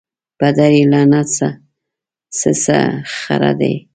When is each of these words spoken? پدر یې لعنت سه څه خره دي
پدر 0.39 0.71
یې 0.77 0.83
لعنت 0.91 1.27
سه 2.39 2.49
څه 2.63 2.77
خره 3.17 3.51
دي 3.59 3.73